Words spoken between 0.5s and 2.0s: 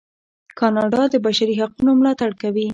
کاناډا د بشري حقونو